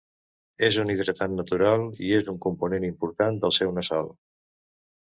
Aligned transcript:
És 0.67 0.79
un 0.83 0.93
hidratant 0.93 1.35
natural 1.41 1.85
i 2.09 2.09
és 2.21 2.33
un 2.35 2.41
component 2.47 2.89
important 2.91 3.43
del 3.47 3.57
seu 3.61 3.79
nasal. 3.79 4.15